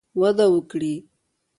[0.19, 0.95] وده وکړي